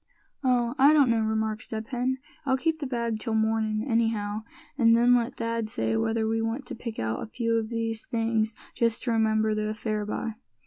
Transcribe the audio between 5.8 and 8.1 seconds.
whether we want to pick out a few of these